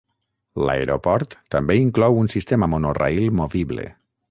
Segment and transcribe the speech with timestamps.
[0.67, 3.87] L'aeroport també inclou un sistema monorail movible.